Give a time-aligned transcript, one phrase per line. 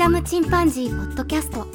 [0.00, 1.66] ダムチンパンジー」ポッドキャスト。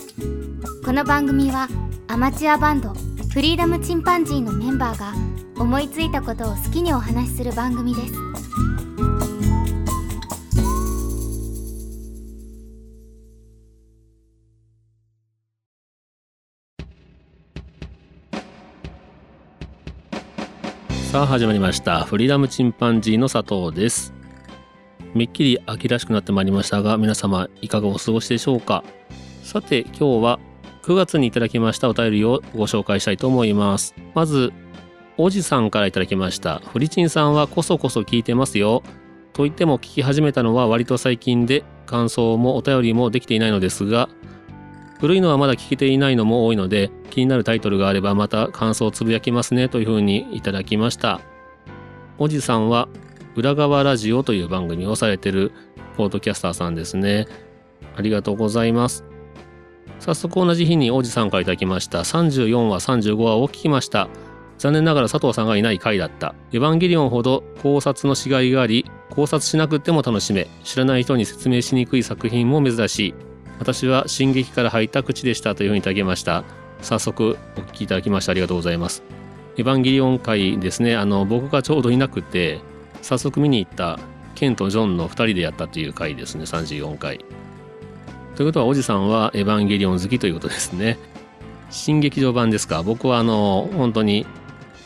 [0.83, 1.67] この番組は
[2.07, 5.13] アマチュアバンドフリーダムチンパンジーのメンバーが
[5.61, 8.13] 思いついたことを好きにお話しする番組です。
[21.11, 22.05] さあ始まりました。
[22.05, 24.15] フリーダムチンパンジーの佐藤です。
[25.15, 28.83] めっきり秋らしくなってまいりましたが皆様いかがお過ごしでしょうか？
[29.43, 30.39] さて今日は
[30.83, 33.95] 9月にいただきましたお便りをご紹介したいと思います。
[34.13, 34.51] まず
[35.17, 36.59] おじさんからいただきました。
[36.59, 38.83] フリチンさんはこそこそ聞いてますよ。
[39.31, 44.09] と言っても聞き始めたのは割と最近で感想もお便りもできていないのですが
[44.99, 51.21] 古いのはまだ聞けていないのも多いので気になるタイトルがあればまた感想をつぶやきますねというふうにいただきました。
[52.17, 52.89] おじさんは
[53.35, 55.51] 裏側ラジオという番組をされてる
[55.97, 57.27] ポードキャスターさんですね。
[57.95, 59.03] ありがとうございます。
[59.99, 61.99] 早速同じ日におじさんからいただきました。
[61.99, 64.07] 34話35話を聞きました。
[64.57, 66.33] 残念ながら佐藤さんがいない回だった。
[66.53, 73.15] エヴァンゲリオンほど考察のしがいがあり考察しなくても楽しめ知らない人に説明しにくい作品も珍しい。
[73.59, 76.43] 私は進撃から入った口でしたというふうにいただきました。
[76.81, 79.03] 早速お聞きいただきましてありがとうございます。
[79.57, 80.95] エヴァンゲリオン回ですね。
[80.95, 82.61] あの僕がちょうどいなくて
[83.05, 83.99] 早速見に行った
[84.33, 86.45] ケンとジョンの2人でやったという回ですね。
[86.45, 87.19] 34回。
[88.35, 90.97] ということはおじさんはエヴァンゲリオン好きということですね。
[91.69, 92.81] 新劇場版ですか。
[92.81, 94.25] 僕はあの本当に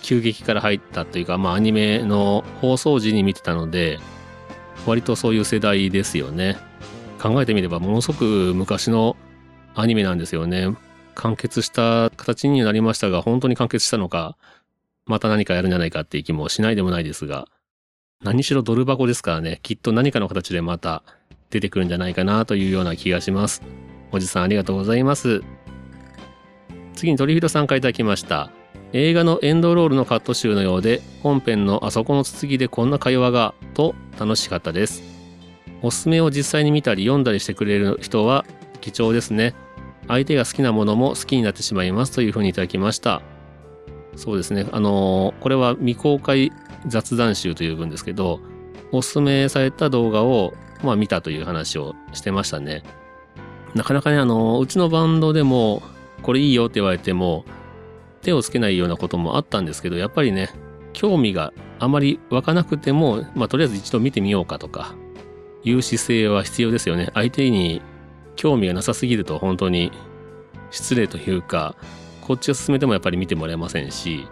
[0.02, 4.00] 急激から入ったというかまあアニメの放送時に見てたので
[4.86, 6.58] 割とそういう世代ですよね。
[7.22, 9.16] 考えてみればものすごく昔の
[9.76, 10.76] アニメなんですよね。
[11.16, 14.36] 完結した形になりましたが、本当に完結したのか、
[15.06, 17.48] また何かやるんじゃないかっていう気もしないでもないですが、
[18.22, 21.04] 何しろドル箱ですからね、きっと何かの形でまた
[21.50, 23.62] 出てくるんじゃないかなというような気がします。
[24.12, 25.42] おじさんありがとうございます。
[26.96, 28.52] 次に鳥人さんからいただきました。
[28.92, 35.02] 映画のエンドロールのカット集のようで、本編のあそこの続きでこんな会話が、と楽しかったです。
[35.82, 38.46] おすすめを実際に見たり読んだりしてくれる人は
[38.82, 39.56] 貴重ですね。
[40.10, 43.22] 相手が好きなものも好きになってしまいますというふうにいただきました。
[44.18, 44.66] そうですね。
[44.74, 46.52] あのー、これは未公開
[46.88, 48.40] 雑談集という文ですけど、
[48.92, 50.54] おすすめされた動画を、
[50.84, 52.84] まあ、見たという話をしてましたね。
[53.76, 55.84] なかなかね、あの、うちのバンドでも、
[56.22, 57.46] これいいよって言われても、
[58.22, 60.50] 手をつけないようなこともあったんですけど、やっぱりね、
[60.94, 64.96] 興味があまり湧かなくても、まあ、とりあえず一度見てみようかとか、
[65.64, 67.10] いう姿勢は必要ですよね。
[67.14, 67.82] 相手に
[68.36, 69.92] 興味がなさすぎると本当に
[70.72, 71.76] 失礼というか、
[72.22, 74.28] こっちを進めてもやっぱり見てもらえませんし、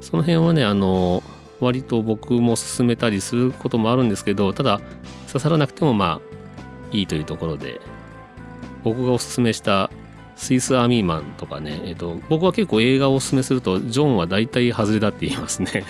[0.00, 1.22] その辺はね、あの、
[1.60, 4.80] 割と僕も進めたりすることもあるんですけど、ただ
[5.26, 6.30] 刺さらなくてもまあ
[6.92, 7.80] いいというところで、
[8.82, 9.90] 僕がおすすめした
[10.36, 15.84] スイスアーミーマンとかね、えっと、僕は結構映画をおすすめすると、ジョンは大体外れだって言いますね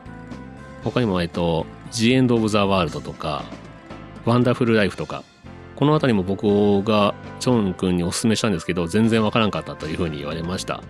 [0.84, 3.44] 他にも、えっと、ジ・エンド・オブ・ザ・ワールドとか、
[4.26, 5.24] ワンダフルライフとか、
[5.74, 10.82] この辺りも僕がチョン君にお勧めしたんですけど、全然わからんかったというふうに言われました。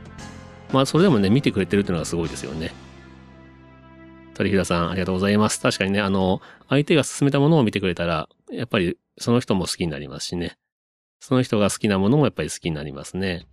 [0.73, 2.73] まあ、それでもね、見てくれてるっていうのがすごいですよね。
[4.39, 5.61] 鳥平さん、ありがとうございます。
[5.61, 10.57] 確かにね、あの、相手が勧めたものを見てくれたら、やっぱりその人も好きになりますしね。
[11.19, 13.49] その人が好きなものもやっぱり好きになりますね。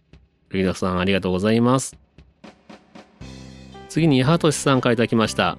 [0.50, 1.98] ルイダさん、ありがとうございます。
[3.90, 5.58] 次に、ハトシさんからいただきました。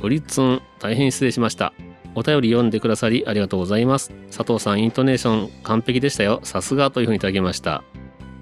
[0.00, 1.74] ブリッツン、大変失礼しました。
[2.14, 4.10] お便り読んでくださりありがとうございます。
[4.34, 6.40] 佐藤さん、イントネーション完璧でしたよ。
[6.44, 7.84] さすがというふうにいただきました。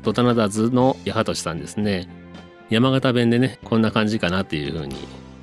[0.04, 2.08] ドタナダズの八幡さんですね。
[2.70, 4.94] 山形弁でね、こんな感じかなっていうふうに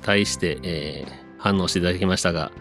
[0.02, 2.52] 対して、えー、反応していただきましたが、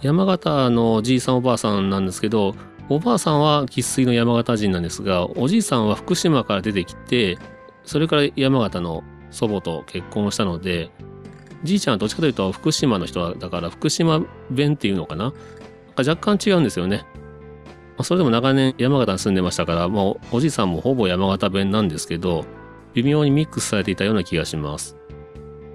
[0.00, 2.54] 山形のじいさんおばあさんなんですけど、
[2.88, 7.38] おばあさんは生粋の山形人なんですが、おじいさんは福島から出てきて、
[7.84, 10.90] それから山形の祖母と結婚したので、
[11.62, 15.32] じいちゃんはどっちかというと福島の人だから福島弁っていうのかな？
[15.96, 17.06] 若干違うんですよね。
[18.02, 22.44] それでも長年山形に住んでましたから、もうおじいさんもほぼ山形弁なんですけど、
[22.92, 24.96] 微妙にミックスされていたような気がします。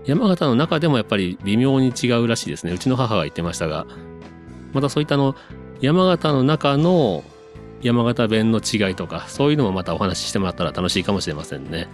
[0.10, 2.74] 山形の中でもやっぱり微妙に違うらしいですね。
[2.74, 3.86] うちの母が言ってましたが、
[4.74, 5.36] またそういったあの、
[5.82, 7.24] 山形の中の
[7.84, 11.88] 山形弁の違いとか、そういうのもまたお話ししてもらったら楽しいかもしれませんね。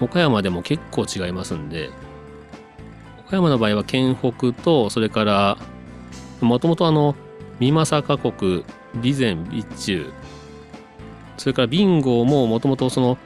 [0.00, 1.90] 岡山でも結構違いますんで、
[3.26, 5.58] 岡山の場合は県北とそれから
[6.40, 7.14] もともとあの
[7.60, 8.64] 美政国
[9.02, 10.10] 備前備中
[11.36, 13.18] それから備後ももともとその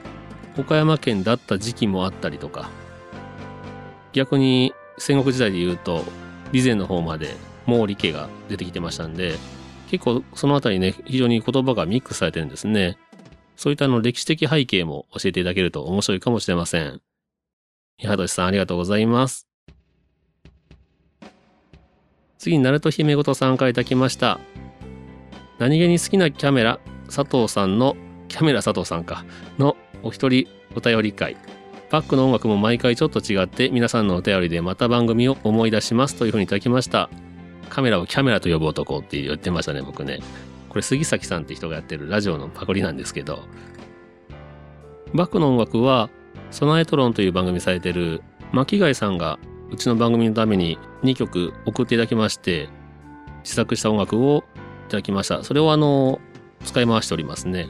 [0.57, 2.69] 岡山県だった時期もあったりとか
[4.17, 6.03] 逆に戦国時代でいうと
[6.51, 7.35] 備前の方まで
[7.65, 9.37] 毛利家が出てきてましたんで
[9.89, 12.97] 結構そのあたりね、非常に言葉がミックスされてるんですね。
[13.55, 17.01] そういったあの歴史的背景も教えていただけると面白いかもしれません。
[17.99, 19.47] 八幡さんありがとうございます。
[22.37, 24.39] 次に、ナルト姫ごとさんからいただきました。
[25.57, 27.95] 何気に好きなキャメラ、佐藤さんの、
[28.27, 29.25] キャメラ佐藤さんか、
[29.57, 31.35] のお一人お便り会。
[31.89, 37.09] バックの音楽も毎回ちょっと違って皆さんのお便りでまた番組を思い出しますというふうにいただきました。
[37.69, 40.19] カメラをキャメラと呼ぶ男って言ってましたね、僕ね。
[40.69, 43.43] これ杉崎さんって人がやってるラジオのパクリなんですけど、
[45.13, 46.09] バックの音楽は、
[46.51, 48.21] ソナエトロンという番組されてる
[48.53, 49.37] 巻貝さんが
[49.71, 52.69] うちの番組のために2曲送っていただきまして、
[53.43, 54.43] 自作した音楽を
[54.87, 55.43] いただきました。
[55.43, 56.19] それをあの、
[56.63, 57.67] 使い回しておりますね。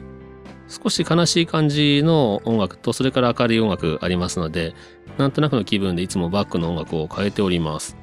[0.68, 4.74] 少し悲しい感じの音楽と、それから明るい音楽ありますので、
[5.16, 7.96] なんとなくの気分でいつもバックの音楽を変えております。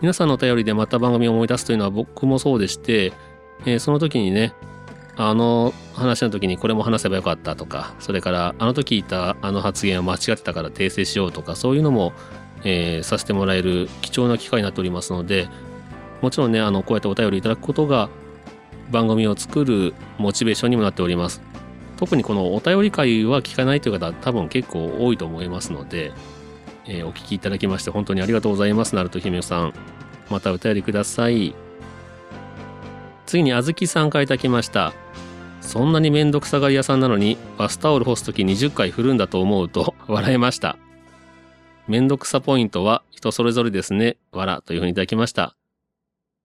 [0.00, 3.12] 皆さんのお便りでまた番組を思い出すというのは僕もそうでして、
[3.66, 4.54] えー、その時にね、
[5.16, 12.12] あの話の時にこれも話せばよかったとか、それからあの時言ったあの発言は間違ってたから訂正しようとか、そういうのも、
[12.64, 15.48] えー、させてもらえる貴重な機会になっておりますので、
[16.22, 18.08] もちろんね、あの、こうやってお便りいただくことが
[18.90, 21.42] 番組を作るモチベーションにもなっております。
[21.96, 26.12] 特にこのお便り会は聞かないという方多分結構多いと思いますので、
[26.86, 28.94] えー、お聞きいただきまして本当にありがとうございます。
[28.94, 29.74] ナルト姫さん。
[30.30, 31.54] またお便りください。
[33.26, 34.92] 次にあずきさんからいただきました。
[35.60, 40.78] そんなにめんどくさがり屋さんなのにバスタオル干すとき20回振るんだと思うと 笑いました。
[41.86, 44.16] めんどくさポイントは人それぞれですね。
[44.32, 45.56] わらというふうにいただきました。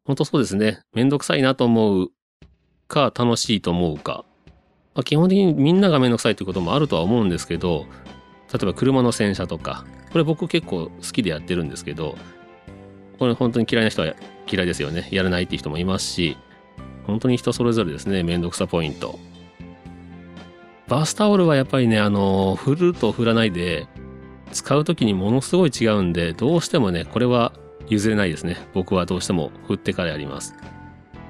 [0.05, 0.81] 本当そうですね。
[0.93, 2.11] めんどくさいなと思う
[2.87, 4.25] か楽しいと思うか。
[4.93, 7.85] まあ、基本的にみんながめんどくさいということもあるとは思うんですけど、
[8.51, 12.15] 例えば車の洗車とか、これ僕結構好きでやってるんですけど、
[13.19, 14.13] これ本当に嫌いな人は
[14.49, 15.07] 嫌いですよね。
[15.11, 16.37] やらないっていう人もいますし、
[17.05, 19.19] 本当に人それぞれですね、めんどくさポイント。
[20.87, 23.87] バスタオルはやっぱりね、あの、振ると振らないで、
[24.51, 27.53] 使う時にものすごい違うんで、どうしてもね、これは
[27.87, 28.57] 譲れないですね。
[28.73, 30.55] 僕はどうしても振ってからやります。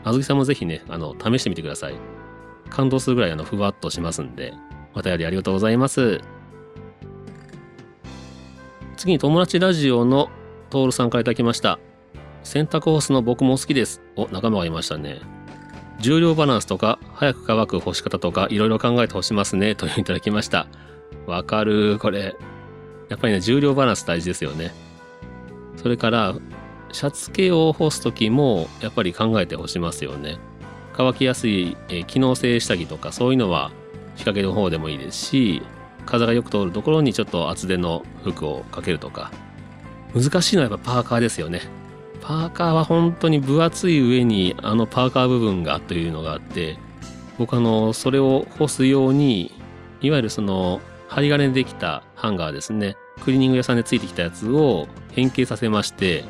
[0.06, 1.96] あずきさんもぜひね、あの、試してみてください。
[2.70, 4.54] 感動するぐらいあの、ふわっとしますんで、
[4.94, 6.22] またやりありがとうございます。
[8.98, 10.30] 次に友達ラジオの
[10.70, 11.80] トールさんから頂きました。
[12.44, 14.04] 洗濯ホースの僕も好きです。
[14.16, 15.22] お、仲間がいましたね。
[16.00, 19.74] 重量バランスとか、早く乾く干し方とか、いろいろ考えて干しますね。
[19.74, 20.68] といういただきました。
[21.26, 22.36] わかる、これ。
[23.10, 24.72] やっぱりね、重量バランス大事ですよね。
[25.78, 26.36] それから、
[26.96, 30.38] シャツ系を干す時も、やっぱり考えて干しますよね。
[30.94, 33.72] 乾きやすい、え、機能性下着とか、そういうのは、
[34.16, 35.62] 仕掛けの方でもいいですし、
[36.06, 39.32] 風がよく通るところにちょっと厚手の服をかけるとか。
[40.14, 41.64] 難しいのはやっぱパーカーですよね。
[42.22, 46.80] パーカーは本当に分厚い上にあのパーカー部分がというのがあって
[47.38, 49.52] 僕あのそれを干すように
[50.02, 56.26] いわゆるその針金でできたハンガーですねクリーニング屋さんでついてきたやつを変形させまして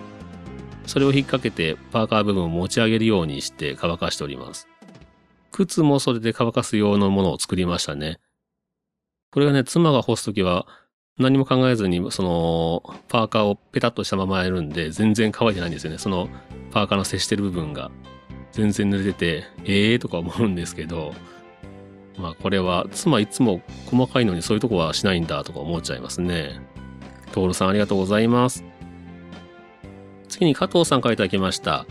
[0.85, 4.67] それを引っ掛けてパーカー部分を持ち上げるようにして乾かしております
[5.51, 8.19] 靴もそれで乾かす用のものを作りましたね
[9.31, 10.67] これがね妻が干すときは
[11.17, 15.97] 何も考えずに、その、パーカーをペタッとしたままやるんで、全然乾いてないんですよね。
[15.97, 16.27] その、
[16.71, 17.89] パーカーの接してる部分が。
[18.51, 21.13] 全然濡れてて、ええー、とか思うんですけど、
[22.17, 26.59] まあこれは、妻いつも細かいのにそういうとこはしないんだとか思っちゃいますね。
[27.31, 28.65] トールさんありがとうございます。
[30.35, 31.85] 次に加藤さんからいただきました。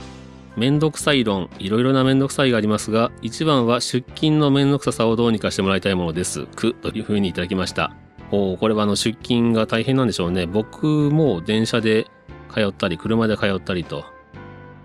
[0.56, 6.44] めんどくさい論、いろいろなめんどくさいがありますが、一番は出勤のめんどくささをどうにかしてもらいたいものです。
[6.46, 7.96] く、というふうにいただきました。
[8.30, 10.46] おこれはあの出勤が大変なんでしょうね。
[10.46, 12.06] 僕も電車で
[12.52, 14.04] 通ったり、車で通ったりと、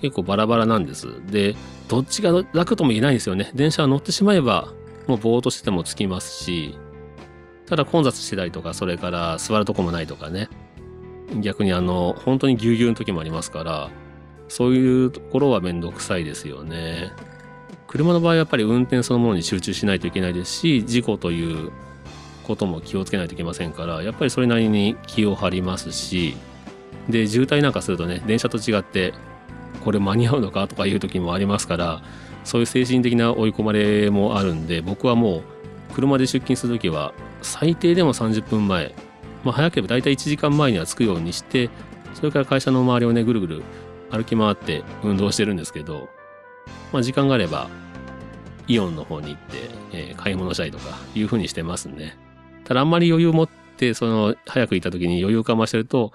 [0.02, 1.08] 結構バラバラなんです。
[1.30, 1.56] で、
[1.90, 3.52] どっちが楽とも言えないんですよね。
[3.54, 4.70] 電車は乗ってしまえば、
[5.08, 6.78] もうぼーっとしてても着きますし、
[7.66, 10.50] ただ混雑してたりとか、それから座るとこもないとかね。
[11.42, 13.90] 逆にあの、本当にぎゅうぎゅうの時もありますから、
[14.48, 17.12] そういうところはめんどくさいですよね。
[17.88, 21.72] 車の場合はやっぱり運転そのものに集中しないといけないですし、事故という
[22.50, 26.36] ことも気をつけないといけませんからやっぱりそれなりに気を張りますし
[27.08, 29.14] で渋滞なんかするとね電車と違って
[29.84, 32.02] これ間に合うのかとかいう時もありますから
[32.44, 35.44] そういう精神的な追い込まれもあるんで僕はもう
[35.94, 38.96] 車で出勤する時は最低でも30分前、
[39.44, 41.70] まあ、早ければ大体1時間前には着くようにして
[42.14, 43.64] それから会社の周りをねぐるぐる
[44.12, 46.10] 歩き回って運動してるんですけど、
[46.92, 47.70] まあ、時間があれば
[48.70, 49.58] イオンの方に行って、
[49.92, 52.16] えー、買い物したりとかいうふうにしてますね。
[52.64, 56.14] ただあんまり余裕を持って、その、早く行った時に余裕をかましてると、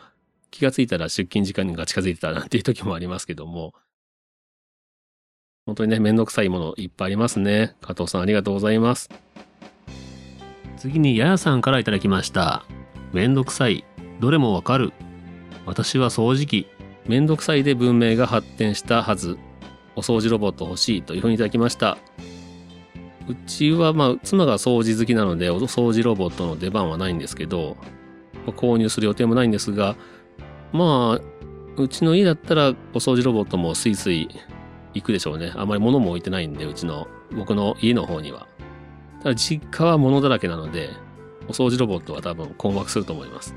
[0.52, 3.74] 気がついたら出勤時間が近づいてたなんていう時もありますけども、
[5.66, 7.74] 本当にね、めんどくさいものいっぱいありますね。
[7.80, 9.10] 加藤さんありがとうございます。
[10.76, 12.64] 次に、ややさんからいただきました。
[13.14, 13.84] めんどくさい。
[14.18, 14.92] どれもわかる。
[15.66, 16.66] 私は掃除機。
[17.06, 19.38] めんどくさいで文明が発展したはず。
[19.94, 21.96] お掃除ロボット欲しいというふうにいただきました。
[23.28, 27.76] うちはまあ妻が掃除好きなのでお掃除ロボットの出番はないんですけど
[28.48, 29.96] 購入する予定もないんですが
[30.72, 34.28] まあうちの家だったらお掃除ロボットもスイスイ
[34.92, 38.46] 行くでしょうねあまり物も置いてないんでうちの僕の家の方には
[39.22, 40.90] ただ実家は物だらけなので
[41.48, 43.54] お掃除ロボットは多分困惑すると思います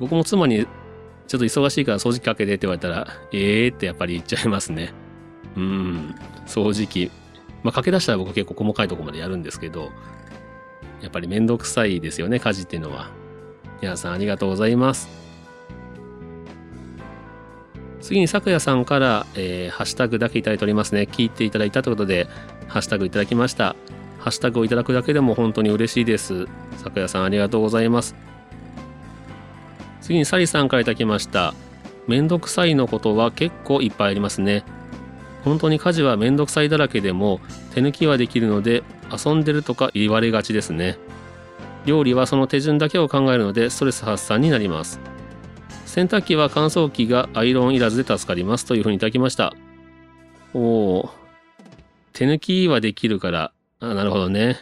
[0.00, 0.66] 僕も妻に
[1.26, 4.92] ちょっと忙しいから掃除機かけてって言われたらええー、ってやっぱり言っちゃいますね
[5.56, 6.14] うん
[6.46, 7.10] 掃除機
[7.66, 9.90] まあ、駆け出したら僕結構細かいとこまでやるんですけど、
[11.02, 13.10] やっぱりめんどくさいですよね、家事っていうのは。
[13.82, 15.08] 皆さんありがとうございます。
[18.00, 21.08] 次に、咲夜さんから、えー、ハッシュタグだけいただいておりますね。
[21.10, 22.28] 聞いていただいたということで、
[22.68, 23.74] ハッシュタグいただきました。
[24.26, 26.46] ハッシュタグをいただくだけでも本当に嬉しいです。
[26.78, 28.16] 咲夜さんありがとうございます。
[30.00, 31.54] 次に、サリさんからいただきました。
[32.08, 34.64] めんどくさいのことは結構いっぱいありますね。
[35.44, 37.38] 本当に家事はめんどくさいだらけでも
[37.72, 38.82] 手抜きはできるので
[39.16, 40.98] 遊んでるとか言われがちですね
[41.84, 44.98] 料理はその手順だけを考えるのでストレス発散になります
[45.84, 49.54] 洗濯機は乾燥機がアイロンいらずで助かりますというふうにいただきました
[50.52, 51.10] おお
[52.12, 54.56] 手抜きはできるからあなるほどね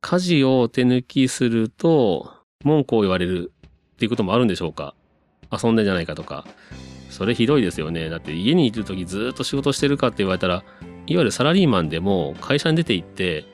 [0.00, 2.32] 家事を手抜きすると
[2.64, 3.52] 文句を言われる
[3.94, 4.94] っていうこともあるんでしょうか？
[5.52, 6.44] 遊んでんじゃないかとか
[7.10, 8.08] それひどいですよね。
[8.08, 10.64] だって家にいる時ずっと仕事してるかって言われたら、いわ
[11.06, 13.44] ゆるサラリーマンでも会社に出て行って、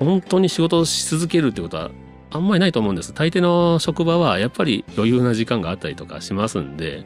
[0.00, 1.90] 本当に仕事をし続けるってことは
[2.30, 3.14] あんまりないと思うんです。
[3.14, 7.04] 大抵の職場はやっぱり余裕な時間があったりとかしますんで、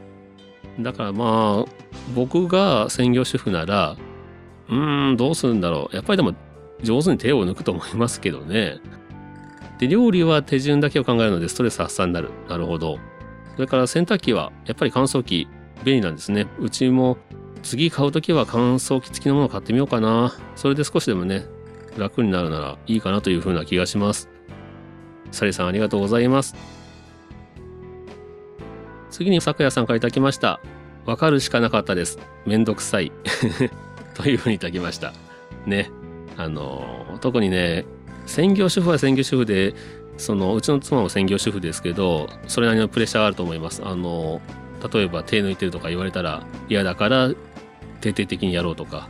[0.80, 1.70] だからまあ、
[2.14, 3.96] 僕が専業主婦なら、
[4.70, 5.94] うーん、どうするんだろう。
[5.94, 6.34] やっぱりでも
[6.82, 8.80] 上手に手を抜くと思いますけどね。
[9.78, 12.30] で、料理は手順だけを考えるのでストレス発散になる。
[12.48, 12.98] なるほど。
[13.54, 15.48] それから洗濯機はやっぱり乾燥機
[15.84, 16.46] 便利なんですね。
[16.58, 17.18] うちも
[17.62, 20.34] 次買う時は乾燥機付きのものを買ってみようかな。
[20.56, 21.46] それで少しでもね、
[21.96, 24.28] 楽になるならいいかなというふうな気がします。
[25.30, 26.54] サリさんありがとうございます。
[29.10, 30.60] 次に咲夜さんから頂きました。
[31.04, 32.18] わかるしかなかったです。
[32.46, 33.12] めんどくさい。
[34.14, 35.12] というふうにいただきました。
[35.66, 35.90] ね。
[36.36, 37.84] あの、特にね、
[38.26, 39.74] 専業主婦は専業主婦で、
[40.16, 43.82] そのうちの妻も専業主婦ですけど、それなりのプレッシャーがあると思います。
[43.84, 44.40] あの、
[44.90, 47.30] 例えば手抜いてるとか言われたら嫌だから
[48.00, 49.08] 徹底的にやろうとか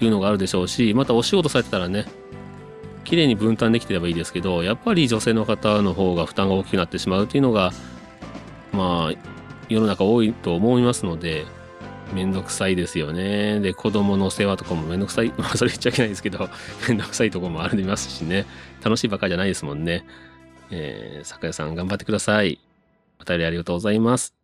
[0.00, 2.06] いうのがあるでしょうしまたお仕事されてたらね
[3.04, 7.72] 綺麗に分担できてればいいですけどやっぱり女性の方の方が負担が大きくなってしまうっていうのが
[8.72, 9.14] まあ
[9.68, 11.44] 世の中多いと思いますので
[12.12, 13.60] めんどくさいですよね。
[13.60, 15.32] で、子供の世話とかもめんどくさい。
[15.38, 16.48] まあ、それ言っちゃいけないですけど、
[16.88, 18.46] めんどくさいとこもありますしね。
[18.82, 20.04] 楽しいばかりじゃないですもんね。
[20.70, 22.58] えー、酒屋さん頑張ってください。
[23.20, 24.34] お便りありがとうございます。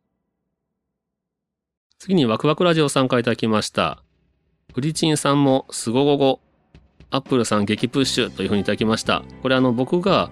[1.98, 4.02] 次にワクワクラジオ参加いただきました。
[4.72, 6.40] フリチンさんもすごごご、
[7.10, 9.24] アップルさん激プッシュというふうにいただきました。
[9.42, 10.30] これあの僕が、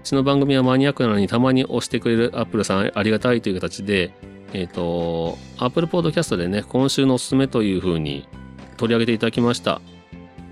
[0.00, 4.12] うちの番組はマニアックなのにたまに推してくれる Appleさんありがたいという形で、
[4.52, 8.28] えっ、ー、と、 Apple Podcast でね、今週のおすすめというふうに
[8.76, 9.80] 取り上げていただきました。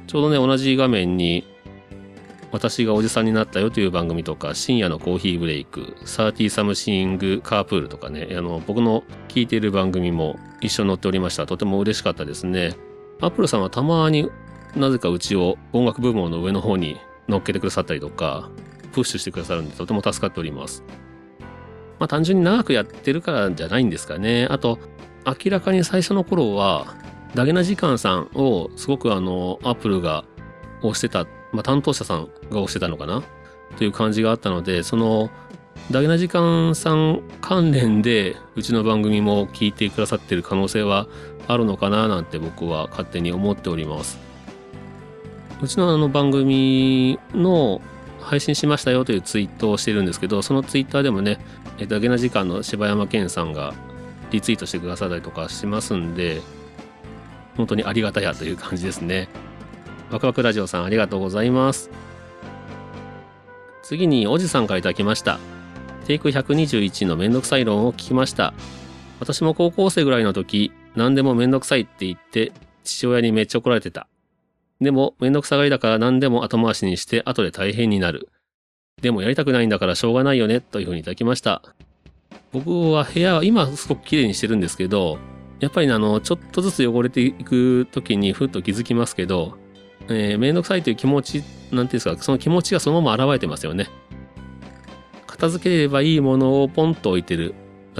[0.06, 1.44] ちょうどね、同じ画面に
[2.50, 11.46] 私がおじさんになったよという番組とか、深夜のコーヒーブレイク、サーティーサムシングカープールとかね、あの、僕の聞いている番組も一緒に載っておりました。
[11.46, 12.74] とても嬉しかったですね。
[13.20, 14.30] Appleさんはたまに
[14.76, 16.96] なぜかうちを音楽部門の上の方に
[17.28, 18.50] 乗っけてくださったりとか、
[18.92, 20.82] プッシュしてくださるんでとても助かっております。
[21.98, 24.46] まあ単純に長くやってるからじゃないんですかね。
[24.50, 24.78] あと、
[25.26, 26.94] 明らかに最初の頃は、
[27.34, 30.24] ダゲな時間さんをすごくあの、アップルが
[30.82, 33.22] 押してたまあ、担当者さんが押してたのかな？
[33.76, 35.30] という感じがあったのでその
[35.90, 41.06] ダゲな時間さん関連でうちの番組も聞いてくださってる可能性は
[41.46, 44.18] あるのかななんて僕は勝手に思っております
[45.62, 47.80] うちのあの番組の
[48.20, 51.38] 配信しましたよというツイートをしてるんですけどそのツイッターでもね
[51.86, 53.74] ダゲな時間の柴山健さんが
[54.30, 56.42] リツイートしてくださったりとかしますんで
[57.56, 59.28] 本当にありがたやという感じですね
[60.10, 61.90] ワクワクラジオさんありがとうございます。
[63.82, 65.38] 次におじさんから頂きました。
[66.06, 68.54] テイク121のめんどくさい論を聞きました。
[69.20, 72.52] 私も高校生ぐらいの時、何でもめんどくさいって言って
[72.84, 74.06] 父親にめっちゃ怒られてた。
[74.80, 78.28] でもめんどくさがりだから何でも後回しにして後で大変になる。
[79.00, 81.62] でもやりたくないんだからしょうがないよねというふうにいただきました。
[82.52, 85.18] 僕は部屋は今すごく綺麗にしてるんですけど、
[85.60, 89.58] やっぱり、あの、ちょっとずつ汚れていく時にふっと気づきますけど、
[90.08, 93.88] えー、めんどくさいという気持ち、なんていうんですか、その気持ちがそのまま現れてますよね。
[95.26, 97.54] 片付ければいいものをポンと置いてる。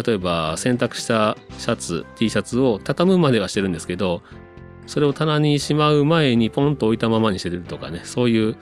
[0.06, 4.22] 例えば、洗濯したシャツ、T シャツを畳むまではしてるんですけど、
[4.86, 8.56] それを棚にしまう前にポンと置いたままにしてるとかね、そういう、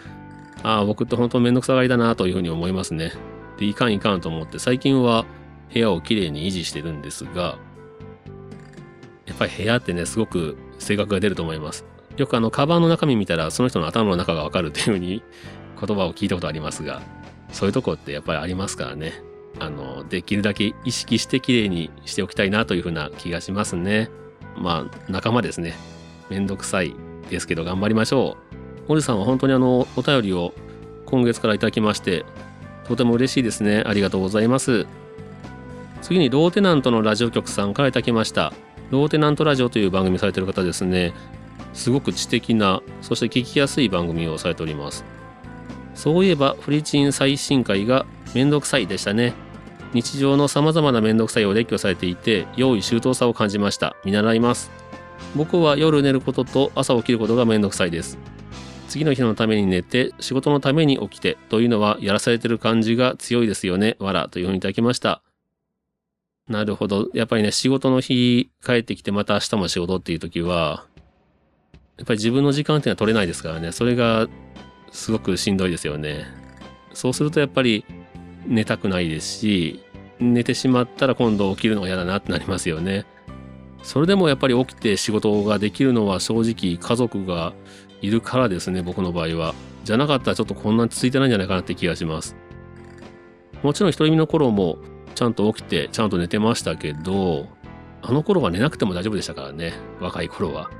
[0.66, 3.12] ああ、僕って本当めんどくさがりだなというふうに思いますね。
[3.56, 5.24] で、いかんいかんと思って、最近は
[5.72, 7.56] 部屋をきれいに維持してるんですが、
[9.26, 11.86] やっぱり部屋ってね、すごく性格が出ると思います。
[12.16, 15.22] よくあの、カバンの中身見たら、その人の頭の中がわかるっていうふうに
[15.80, 17.00] 言葉を聞いたことありますが、
[17.52, 19.22] そういうとこってやっぱりありますからね。
[19.60, 24.10] あの、できるだけ意識して綺麗にしておきたいなというふうな気がしますね。
[24.56, 25.74] まあ、仲間ですね。
[26.28, 26.92] めんどくさい
[27.30, 28.45] ですけど頑張りましょう。
[28.88, 30.52] 森さんは本当にあの、お便りを
[31.06, 32.24] 今月からいただきまして、
[32.86, 33.82] とても嬉しいですね。
[33.84, 34.86] ありがとうございます。
[36.02, 38.52] 次にローテナントのラジオ局さんからいただきました。
[38.90, 41.12] ローテナントラジオという番組されてる方ですね。
[41.72, 45.04] すごく知的な、そして聞きやすい番組をされております。
[45.94, 49.34] そういえば、フリチン最新回がめんどくさいでしたね。
[49.92, 53.96] 日常の様々なめんどくさいを列挙されていて、用意周到さを感じました。
[54.04, 54.70] 見習います。
[55.34, 58.18] 僕は夜寝ることと朝起きることがめんどくさいです。
[58.96, 63.96] 次の日のために寝て、仕事のために起きてというのはやらされてる感じが強いですよね。
[63.98, 65.22] わらというふうにいただきました。
[66.48, 67.08] なるほど。
[67.12, 70.86] やっぱりね、仕事の日帰ってきてまた明日も仕事っていう時は、
[71.98, 73.70] やっぱり自分の時間っていうのは取れないですからね。
[73.70, 74.28] それが
[74.92, 76.24] すごくしんどいですよね。
[76.94, 77.84] そうするとやっぱり
[78.46, 79.82] 寝たくないですし、
[80.20, 83.04] 寝てしまったら今度起きるのが嫌だなってなりますよね。
[83.82, 87.52] それでもやっぱり起きて仕事ができるのは正直家族が
[88.06, 89.54] いるからですね、僕の場合は。
[89.84, 92.36] じゃなかったらちょっとこんなに続いてないんじゃないかなって気がします。
[93.62, 94.78] もちろん一人身の頃も
[95.14, 97.48] ちゃんと起きてちゃんと寝てましたけど、
[98.02, 100.70] あの頃は寝なくても大丈夫でしたからね、若い頃は。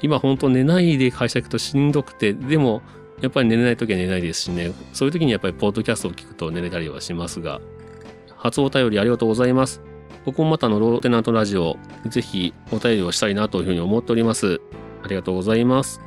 [0.00, 2.82] 今本当寝ないで会社行くとしんどくて、でも
[3.20, 7.60] やっぱり寝れない時は寝ないですしね、そういう時にやっぱりポッドキャストを聞くと寝れたりはしますが、
[8.36, 9.82] 初お便りありがとうございます。
[10.24, 11.76] 僕もまたのローテナントラジオ、
[12.06, 14.60] ぜひお便りをしたいなというふうに思っております。
[15.02, 16.00] ありがとうございます。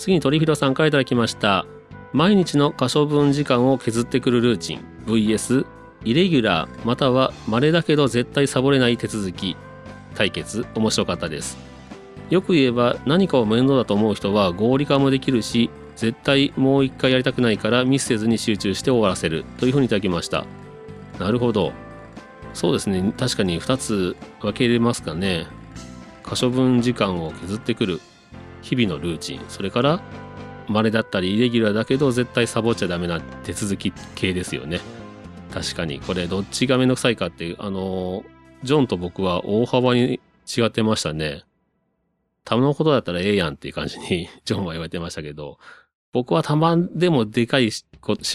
[0.00, 1.66] 次に鳥広さんから頂きました。
[2.12, 5.64] 毎日の可処分時間を削ってくるルーチン VS
[6.04, 9.56] イレギュラーまたは稀だけど絶対サボれない手続き
[10.16, 11.56] 対決面白かったです。
[12.30, 20.46] よく言えば何かを面倒だと思う人は合理化もできるし絶対もう一回やりたくないからミスせずに集中して終わらせるというふうにいただきました。
[21.18, 21.72] なるほど。
[22.54, 23.12] そうですね。
[23.18, 25.46] 確かに2つ分けれますかね。
[26.22, 28.00] 可処分時間を削ってくる。
[28.62, 30.00] 日々のルーチンそれから
[30.68, 34.80] 稀だったりイレギュラーだけど絶対サボっちゃダメな手続き系ですよね。
[35.52, 36.00] 確かに。
[36.00, 38.24] これどっちがめんどくさいかっていうあの
[38.62, 41.42] ジョンと僕は大幅に違ってましたね。
[42.44, 45.58] たまのことだったらええやんっていう感じに ジョンは言われてましたけど
[46.12, 47.84] 僕はたまでもでかい仕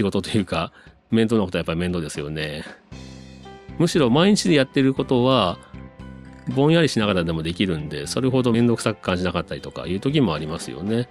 [0.04, 0.72] 事というか
[1.10, 2.64] 面倒なことはやっぱり面倒ですよね。
[3.78, 5.58] むしろ毎日でやってることは
[6.54, 11.10] ぼんやりしながらでもできるんでそれほど面倒くさく感じなかったりとかいう時もありますよね。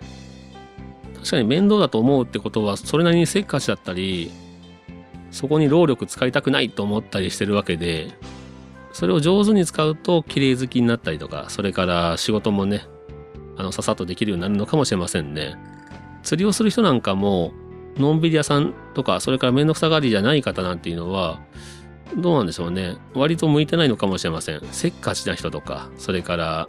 [1.16, 4.30] 確かに面倒だと思うってことはそれなりにせっかちだったり
[5.30, 8.10] そこに労力使いたくないと思ったりしてるわけで
[8.92, 12.86] それを上手に使うと綺麗好きになったりとかそれから仕事もね
[13.56, 15.56] あのささっとできるようになるのかもしれませんね。
[16.22, 17.52] 釣りをする人なんかも
[17.96, 21.40] のんびり屋さんとかそれから面倒くさがりじゃない方なんていうのは
[22.16, 26.68] どうなんでしょうね割と向いてないのかもしれませんせっかちな人とかそれから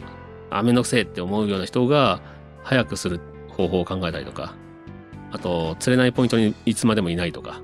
[0.50, 2.20] あめんどくせえって思うような人が
[2.62, 4.54] 早くする方法を考えたりとか
[5.32, 7.60] あと釣れないポイントにいつまでもいないとか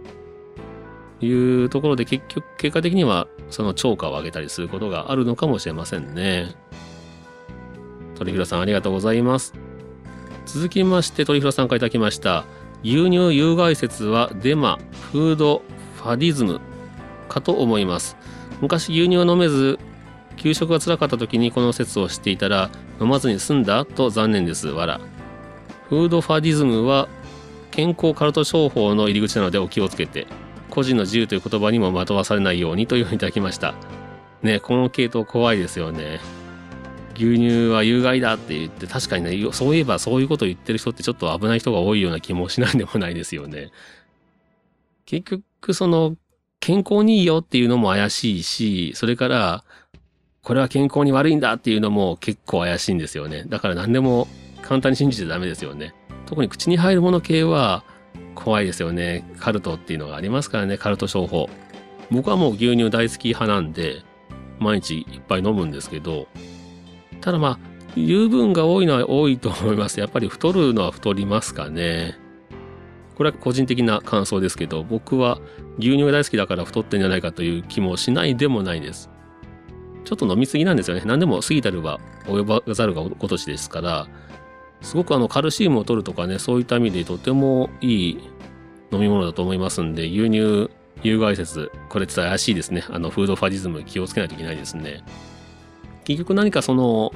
[1.27, 6.55] いうところで結局、結果的にはその超過を上げたりすることがあるのかもしれませんね。
[8.17, 9.55] 鳥広さんありがとうございます。
[10.47, 12.45] 続きまして鳥広さんから頂きました。
[12.83, 14.79] 牛乳有害説はデマ、
[15.13, 15.63] フード、
[15.97, 16.61] ファディズム
[17.33, 18.17] かと思います。
[18.61, 19.79] 昔牛乳を飲めず、
[20.37, 24.69] 給食が辛かった時にこの説を知っていたら飲まずに済んだと残念です。
[24.69, 25.01] わら。
[25.89, 27.09] フードファディズムは
[27.71, 30.27] 健康カルト商法の入り口なのでお気をつけて。
[30.73, 33.75] 個人の自由という言葉にも惑わされないようにというふうにいただきました。
[34.43, 36.19] ね、この系統怖いですよね。
[37.15, 43.71] 牛乳は有害だって言って確かにねそういえばそういうことを言ってる人ってちょっと危ない人が多いような気もしないでもないですよね。
[45.05, 46.17] 結局その
[46.63, 49.65] 健康にいいよっていうのも怪しいしそれから
[50.43, 53.45] これは健康に悪いんだっていうのも結構怪しいんですよね。
[53.49, 54.29] だから何でも
[54.63, 55.93] 簡単に信じてダメですよね。
[56.27, 57.85] 特に口に入るもの系は
[58.35, 59.25] 怖いですよね。
[59.39, 61.51] カルトっていうのがありますからね、カルト商法。
[62.11, 64.03] 僕はもう牛乳大好き派なんで、
[64.59, 66.29] 毎日いっぱい飲むんですけど、
[67.21, 67.59] ただまあ、
[67.97, 70.01] 油分が多いのは多いと思います。
[70.01, 72.19] やっぱり太るのは太りますかね。
[73.17, 75.39] これは個人的な感想ですけど、僕は
[75.79, 79.11] 牛乳が大好きだから太ってんじゃないかという気もしないでもないです。
[80.05, 81.03] ちょっと飲みすぎなんですよね。
[81.05, 84.09] 何でも過ぎたるは及ばざるが如しですから、
[84.81, 88.19] すごくあのカルシウムを取るとかね、そういった意味でとてもいい
[88.91, 90.71] 飲み物だと思いますんで、牛乳
[91.03, 92.85] 有害説、これちょっと怪しいですね。
[92.91, 95.05] あの、フードファジズム気をつけないといけないですね。
[96.05, 97.13] 結局何かその、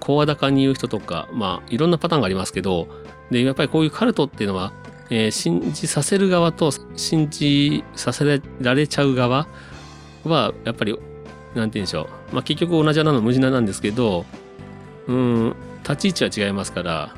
[0.00, 2.86] 声高に言う人とか、まあ、いろんなパターンがありますけど、
[3.30, 4.72] で、やっぱりこういうカルトっていうのは、
[5.10, 9.46] えー、信じさせる側と信じさせられちゃう側
[10.24, 10.98] は、やっぱり、
[11.54, 12.34] なんて言うんでしょう。
[12.34, 14.24] まあ、結局同じ穴の無地なんですけど、
[15.06, 17.14] うん、立ち位置は違いますから、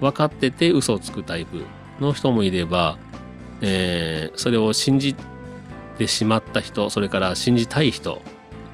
[0.00, 1.64] 分かってて嘘をつくタイプ
[2.00, 2.98] の人もいれば、
[3.60, 5.16] えー、それを信じ
[5.96, 8.22] てしまった人、それから信じたい人、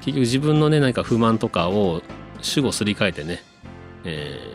[0.01, 2.01] 結局自分のね、何か不満とかを
[2.41, 3.41] 主語すり替えてね、
[4.03, 4.39] え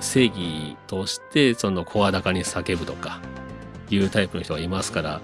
[0.00, 3.20] 正義としてその声高に叫ぶとか
[3.90, 5.20] いうタイプの人がいますから、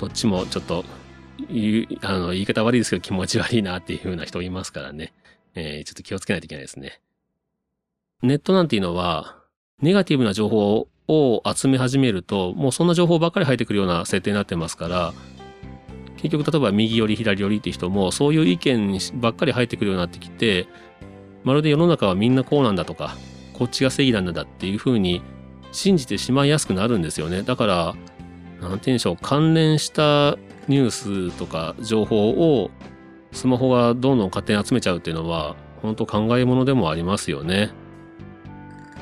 [0.00, 0.84] どっちもちょっと
[1.50, 5.12] 言あの言い方悪いですけど気持ち悪いなっていう風な人いますからね、
[5.54, 7.00] えー、ちょっと気をつけないといけないですね。
[8.22, 9.36] ネットなんていうのは、
[9.80, 15.14] ネガティブな情報を集め始めると、もうそんな情報ばっかり入ってくるような設定になってますから、
[16.16, 20.66] 結局例えば右寄り左寄りって人もそういう意見ばっかり入ってくるようになってきて、
[21.44, 23.16] まるで世の中はみんなこうなんだとか、
[23.58, 25.22] こっちが正義なんだっていうふうに
[25.72, 27.42] 信じてしまいやすくなるんですよね。
[27.42, 27.96] だから、なんて
[28.60, 30.36] 言うんでしょう、関連した
[30.68, 32.70] ニュースとか情報を
[33.32, 37.70] スマホがどんどん勝手に集めちゃうっていうのは、本当考え物でもありますよね。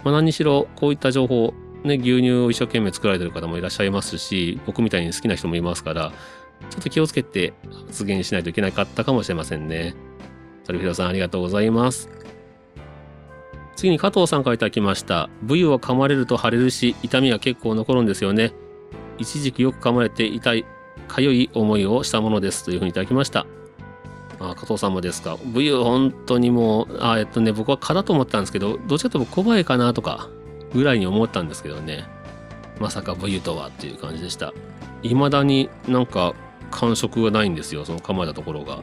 [0.05, 1.53] まあ、何にしろこういった情報、
[1.85, 6.13] ね、牛乳を一生懸命作られてる方もいらっしゃいますし、僕みたいに好きな人もいますから、
[6.71, 7.53] ちょっと気をつけて
[7.87, 9.95] 発言しないといけなかったかもしれませんね。
[10.65, 12.09] トリフィロさんありがとうございます。
[13.77, 15.29] 次に加藤さんからいただきました。
[15.43, 18.53] 部位を噛まれると腫れるし、痛みが結構残るんですよね。
[19.19, 20.65] 一時期よく噛まれて痛い、
[21.09, 22.65] かゆい思いをしたものです。
[22.65, 23.47] というふうにいただきました。
[24.39, 25.37] あ加藤さんもですか。
[25.45, 30.29] 武勇本当にもう、あえっとね、僕は蚊だと思ったんですけど、どっちかというと小林かなとか、
[30.75, 32.07] ぐらいに思ったんですけどね。
[32.81, 34.53] まさか武勇とはっていう感じでした。
[35.03, 36.35] 未だになんか
[36.71, 38.83] 感触がないんですよ、その噛まれたところが。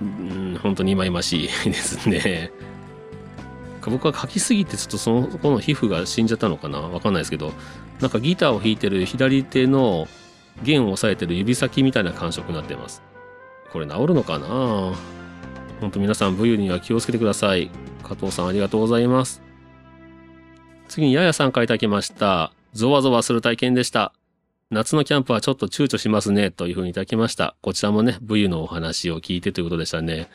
[0.00, 2.50] うん、本当に忌々しいですね。
[3.90, 6.80] 僕は書きすぎてちょっとそのこの皮膚が死んじゃったのかな？
[6.80, 7.52] わかんないですけど、
[8.00, 10.06] なんかギターを弾いてる左手の
[10.62, 13.02] 弦を押さえてる指先みたいな感触になってます。
[13.72, 14.46] これ治るのかな？
[15.80, 17.70] ほんと皆さん、武勇には気をつけてください。
[18.04, 19.42] 加藤さんありがとうございます。
[20.88, 22.52] 次にややさんから頂きました。
[22.72, 24.12] ゾワゾワする体験でした。
[24.70, 27.56] 夏のキャンプはちょっと躊躇しますね、というふうにいただきました。
[27.62, 30.28] こちらもね、武勇のお話を聞いてということでしたね。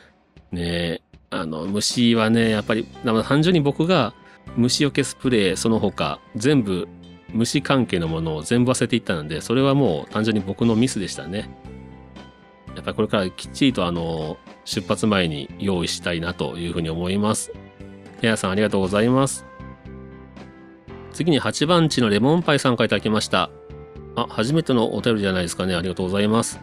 [0.52, 2.86] ねえあの、虫はね、やっぱり、
[3.26, 4.14] 単純に僕が
[4.56, 6.88] 虫除けスプレー、その他、全部、
[7.34, 11.50] 虫関係のものを全部忘れていったので、それはもう単純に僕のミスでしたね。
[12.74, 17.52] やっぱりこれからきっちりとあの、出発前に用意したいなというふうに思います。
[18.22, 19.44] ヘアさんありがとうございます。
[21.12, 23.50] 次に8番地のレモンパイさんから頂きました。
[24.16, 25.74] あ、初めてのお便りじゃないですかね。
[25.74, 26.60] ありがとうございます。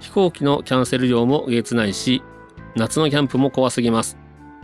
[0.00, 2.22] 飛行機のキャンセル料も月ないし、
[2.76, 4.16] 夏のキャンプも怖すぎます。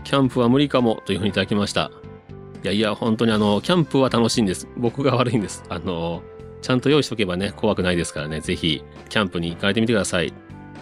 [0.04, 1.90] キャンプは無理かもというふうにいただきました。
[2.62, 4.68] いやいや、本当にあの、キャンプは楽しいんです。
[4.76, 5.64] 僕が悪いんです。
[5.68, 6.22] あの、
[6.62, 10.32] ちゃんと用意しとけばね、怖くないですからね、ぜひ、キャンプに行かれてみてください。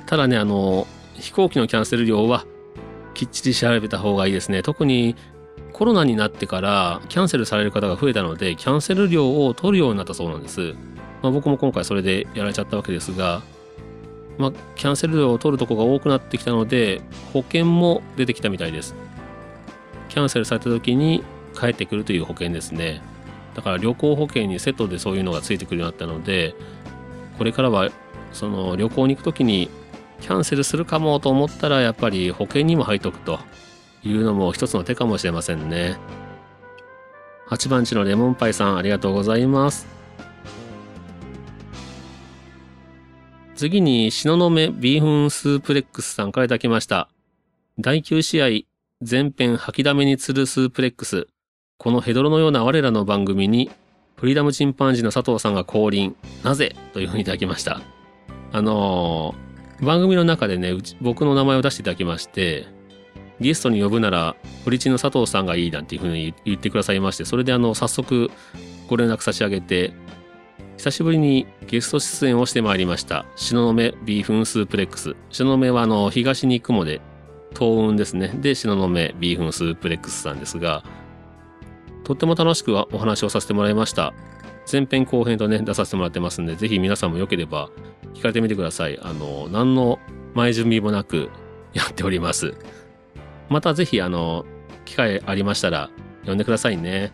[0.06, 2.44] ただね、あの、飛行機のキャンセル料は
[3.14, 4.62] きっちり調べた方がいいですね。
[4.62, 5.16] 特に
[5.72, 10.74] コロナになってからキャンセルされる方が増えたので、キャンセル料を取るようになったそうなんです。
[11.22, 13.42] まあ、僕も今回それでやられちゃったわけですが、
[14.38, 17.00] まあ、キャンセル料を取るとこが多くなってきたので、
[17.32, 18.94] 保険も出てきたみたいです。
[20.08, 21.22] キャンセルされた時に
[21.58, 23.02] 帰ってくるという保険ですね。
[23.54, 26.54] だから旅行保険にセットでそういうのがついてくるようになったので、
[27.38, 27.90] これからは
[28.32, 29.70] その旅行に行く時に
[30.20, 33.38] キャンセルするかもと思ったらやっぱり保険にも入っとくと
[34.02, 35.98] いうのも一つの手かもしれませんね。
[37.48, 39.93] 8番地のレモンパイさんありがとうございます。
[43.54, 47.08] 次に、東雲ビーフンスープレックスさんからいただきました。
[47.78, 48.46] 第9試合、
[49.02, 51.28] 全編吐きだめに釣るスープレックス。
[51.78, 53.70] このヘドロのような我らの番組に、
[54.16, 56.16] フリーダムチンパンジーの佐藤さんが降臨。
[56.42, 57.80] なぜというふうにいただきました。
[58.52, 59.44] あのー
[59.80, 62.66] 番組の中でね、僕の名前を出していただきまして、
[63.40, 68.30] ゲストに呼ぶなら、フリチンの佐藤さんがいいなんていうふうに言ってくださいまして、それであの、早速
[68.88, 69.92] ご連絡差し上げて、
[70.76, 73.24] 久しぶりにゲスト出演をしてまいりました。
[73.36, 75.16] 東雲ビーフンスープレックス。
[75.30, 77.00] 東雲はあの東に雲で
[77.50, 78.28] 東雲ですね。
[78.28, 80.84] で東雲ビーフンスープレックスさんですが
[82.02, 84.12] とっても楽しくお話をさせてもらいました。
[84.70, 87.70] 前編後編とね出させてもらってますんでぜひ皆さんもよければ
[88.14, 88.98] 聞かれてみてください。
[89.02, 89.98] あの何の
[90.34, 91.30] 前準備もなく
[91.72, 92.54] やっております。
[93.48, 94.44] またぜひあの
[94.84, 95.90] 機会ありましたら
[96.26, 97.12] 呼んでくださいね。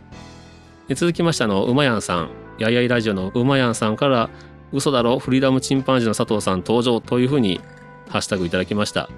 [0.95, 2.31] 続きましてあの馬やんさん。
[2.61, 4.31] ややいラジオの馬やんさんから
[4.73, 7.61] 嘘だろフリーダムチンパンジーの佐藤さん登場というふうに
[8.09, 9.09] ハッシュタグいただきました。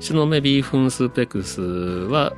[0.00, 2.34] 篠目ビーフンスープレックスは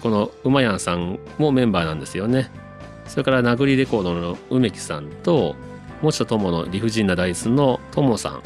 [0.00, 2.50] この馬やんさんもメンバーなんですよね。
[3.06, 5.56] それから殴りレコードの梅木さんと
[6.00, 8.40] もちとともの理不尽なダイスのともさ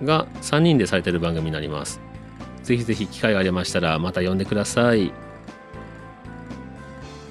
[0.00, 2.00] んが3人でされてる番組になります。
[2.62, 5.12] ぜひぜひ機会がありましたらまた呼んでください。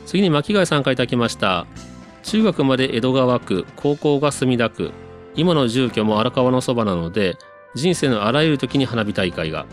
[0.06, 1.66] 次に巻貝さんからいただきました。
[2.28, 4.92] 中学まで江戸川区高校が墨田区
[5.36, 7.38] 今の住居も荒川のそばなので
[7.74, 9.66] 人生のあらゆる時に花火大会が。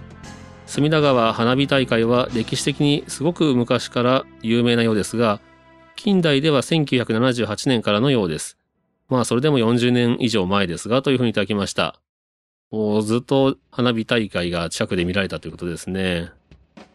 [0.66, 5.40] 隅田川花火大会は歴史的にすごく昔から有名なようですが
[5.96, 8.56] 近代では1978年からのようです。
[9.08, 11.98] まあそれでも40年以上前ですがというふうにいただきました。
[12.70, 16.30] もうずっと花火大会が近くで見られたということですね。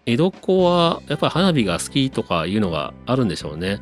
[0.05, 3.81] 江戸っ子はやっぱり花火が好きとかいうのがあるんでしょうね。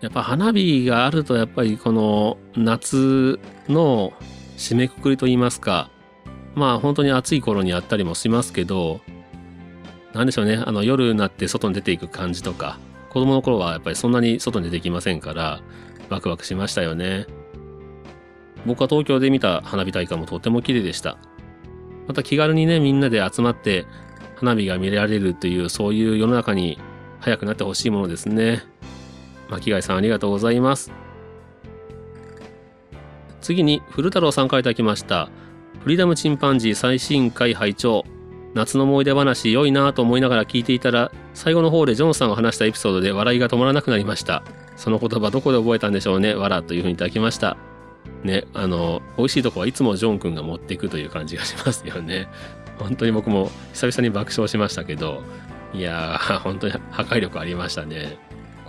[0.00, 4.12] やっぱ花火があるとやっぱりこの夏の
[4.56, 5.90] 締めくくりと言いますか
[6.54, 9.00] まあ本当に暑い頃にあったりもしますけど
[10.12, 10.60] 何でしょうね。
[10.66, 12.78] あの夜になって外に出ていく感じとか
[13.10, 15.60] 子供の頃はやっぱりそんなに外に出てきませんから
[16.08, 17.26] ワクワクしましたよね。
[18.66, 21.18] 僕は東京で見た花火大会もとても綺麗でした。
[22.08, 23.86] また気軽にねみんなで集まって
[24.36, 26.78] 花火が見られるというそういう世の中に
[27.20, 28.64] 早くなってほしいものですね。
[29.50, 30.92] 巻貝さんありがとうございます。
[33.40, 35.28] 次に古太郎さんからいただきました。
[35.82, 38.04] フリーダムチンパンジー最新回拝聴。
[38.54, 44.42] 夏の思い出話良いなと思いながら聞いていたら最後の方でジョンさんが話したエピソードで笑いが止まらなくなりました。
[44.76, 46.34] その言葉どこで覚えたんでしょうね。
[46.34, 47.56] わらというふうにいただきました。
[48.24, 52.28] ねあの美味しいとこはいつもジョン君が持っていくという感じがしますよね。
[52.78, 55.22] 本当に僕も久々に爆笑しましたけど。
[55.72, 58.18] いやー本当に破壊力ありましたね。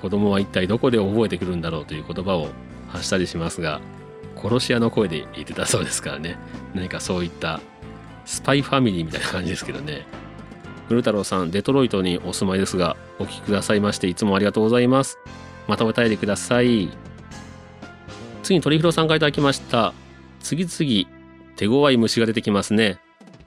[0.02, 2.50] 子供は一体どこで覚えてくるんだろうという言葉を
[2.88, 3.80] 発したりしますが
[4.36, 6.38] 殺し屋の声で言ってたそうですからね。
[6.74, 7.62] 何かそういった
[8.26, 10.06] スパイファミリーみたいな感じですけどね。
[10.88, 15.20] 古太郎さんデトロイトにお住まいですがお聞きくださいましていつもありがとうございます。
[15.68, 16.90] またお便りください。
[18.44, 19.94] 次に鳥広さんからいただきました。
[20.40, 21.10] 次々
[21.56, 23.00] 手強い虫が出てきますね。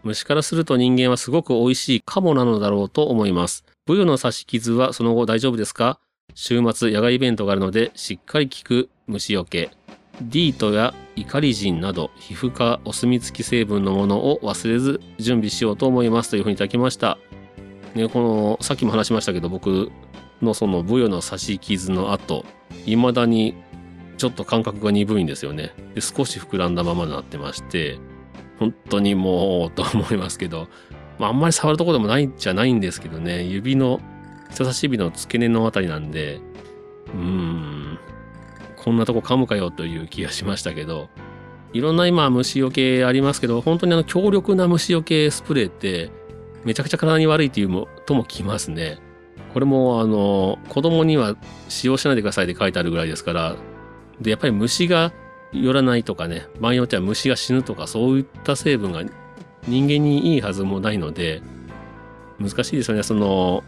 [0.04, 3.64] 虫からすると人間はすごく美味しいカモなのだろうと思います。
[3.86, 5.98] ブヨの刺し傷はその後大丈夫ですか？
[6.34, 9.70] 週末野外イベントがあるのでしっかり効く虫除け
[10.20, 17.18] ディートやイカリジンなど皮膚科お墨付き成分のものを忘れず準備しようと思いますというふうにいただきました。
[17.94, 19.90] ね、このさっきも話しましたけど僕
[20.42, 22.44] のそのブヨの刺し傷の後
[22.84, 23.54] 未だに
[24.16, 25.72] ちょっと感覚が鈍いんですよね。
[25.94, 27.98] で少し膨らんだままになってまして
[28.58, 30.68] 本当にもうと思いますけど、
[31.18, 34.00] まあ、あんまり触るとこでもないんじゃないんですけどね指の
[34.50, 36.40] 人差し指の付け根のあたりなんで、
[37.07, 37.98] うーん、
[38.76, 41.09] こんなとこ噛むかよという気がしましたけど、
[41.72, 46.11] いろんな今虫除けありますけど、本当にあの強力な虫除けスプレーって
[46.64, 48.98] めちゃくちゃ体に悪いっていうもともきますね。
[49.52, 51.37] これもあの子供には
[51.68, 53.57] 使用しないでくださいって書いてあるぐらいですから、
[54.20, 55.12] で、やっぱり虫が
[55.52, 59.02] 寄らないとかね、場合によっては虫が死ぬとかそういった成分が
[59.66, 61.42] 人間にいいはずもないので、
[62.40, 63.02] 難しいですよね。
[63.02, 63.64] その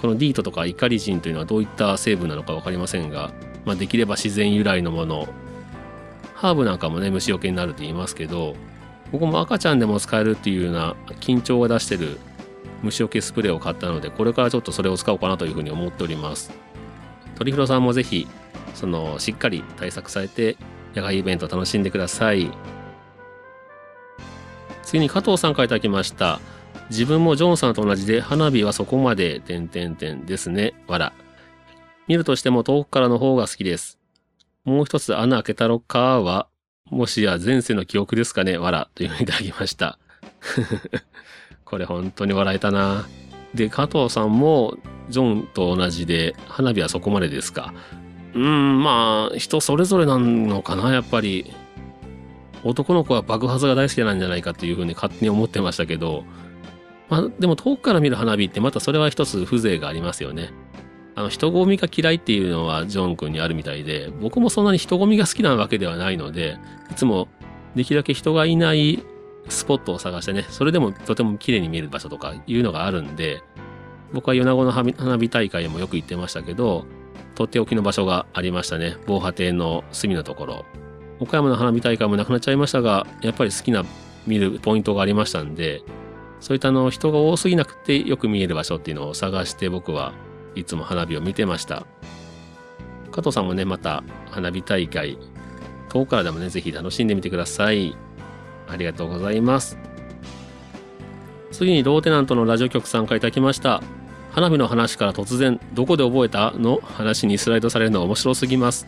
[0.00, 3.32] このディートとかイカリジンというのはどういった成分なのか分かりませんが、
[3.64, 5.28] まあ、できれば自然由来のもの。
[6.34, 8.54] ハーブなんかもね虫除けになると言いますけど
[9.10, 12.18] 僕も赤ちゃんでも使えるっていうような緊張が出してる
[12.82, 16.52] 虫除けスプレーを買ったのでこれからちょっとそれを使おうかなというふうに思っております。
[17.36, 18.28] 鳥広さんもぜひ
[18.74, 20.56] そのしっかり対策されて
[20.94, 22.50] 野外イベント楽しんでください。
[24.82, 26.40] 次に加藤さんからいただきました。
[26.90, 30.74] 自分もジョンさんと同じで花火はそこまで、点々点ですね。
[30.86, 31.12] わら。
[32.06, 33.98] 見るとしても遠くからの方が好きです。
[34.64, 36.48] もう一つ穴開けたろかは、
[36.90, 38.88] もしや前世の記憶ですかねわら。
[38.94, 39.98] というふうにいただきました。
[41.64, 43.06] これ本当に笑えたな。
[43.54, 44.78] で、加藤さんも
[45.10, 47.74] ジョンと同じで、花火はそこまでですか。
[48.34, 51.52] うーん、まあ、人それぞれなのかな、やっぱり。
[52.64, 56.24] 男の子は爆発が大好きなんじゃないかっていうふうに勝手に思ってましたけど、
[57.08, 60.50] まあ、でも遠くから見る花火ってまたそれは一つ風情がありますよね。
[61.14, 66.58] あの人混みが嫌いっていうのはジョン君にあるみたいで僕もそんなに人混みが好きなわけではないので
[66.92, 67.26] いつも
[67.74, 69.02] できるだけ人がいない
[69.48, 73.42] スポットを探してねそれでもとても綺麗に見える場所とかいうのがあるんで
[74.12, 76.86] 僕は米子の花火大会もよく行ってましたけど
[77.34, 80.64] とっておきの場所がありましたね防波堤の隅のところ
[81.18, 83.84] 岡山の花火大会もなくなっちゃいましたがやっぱり好きな
[84.26, 85.82] 見るポイントがありましたんで
[86.40, 90.12] そういったあの人が多すぎなくてよく見える場所っていうのを探して僕は
[90.54, 91.86] いつも花火を見てました。
[93.10, 95.18] 加藤さんもねまた花火大会
[95.88, 97.96] 遠くからでもねぜひ楽しんでみてください。
[98.68, 99.78] ありがとうございます。
[101.50, 103.82] 次にローテナントのラジオ局参加いただきました。
[104.30, 106.52] 花火の話から突然どこで覚えた？
[106.52, 108.86] の話にスライドされるのは面白すぎます。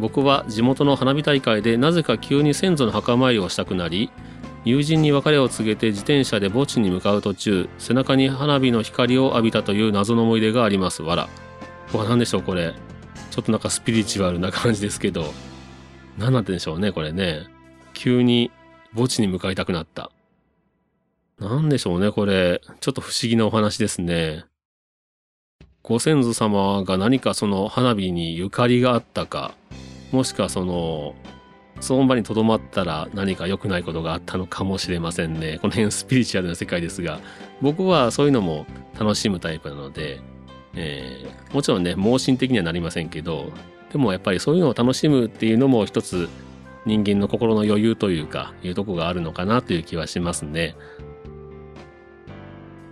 [0.00, 4.10] 僕は地元の花火大会でなぜか急に先祖の墓参りをしたくなり
[4.64, 11.02] 友人に別れを告げて自転車で墓地に向かう途中背中に花火の光を浴びたという謎の思い出があります。
[11.02, 11.28] わら。
[11.92, 12.74] これ何でしょうこれ。
[13.30, 15.32] ちょっとなんかスピリチュアルな感じですけど。
[16.16, 17.46] 何なんでしょうねこれね。
[17.92, 18.50] 急に
[18.94, 20.10] 墓地に向かいたくなった。
[21.38, 22.60] 何でしょうねこれ。
[22.80, 24.44] ちょっと不思議なお話ですね。
[25.82, 29.54] ご先祖様が何かその花火にゆかりがあったか
[30.12, 31.14] もしくはその
[31.84, 35.58] その場にとどまったら何か良くないことがあったのかもしれませんね。
[35.60, 37.20] この辺スピリチュアルな世界ですが、
[37.60, 38.66] 僕はそういうのも
[38.98, 40.20] 楽しむタイプなので、
[40.74, 43.52] えー、もちろんね、盲信的にはなりませんけど、
[43.92, 46.28] でもやっぱりそういうのを楽しむっていうのも一つ
[46.86, 50.74] 人間の心の余裕というか、いうとこがあるのかなという気はしますね。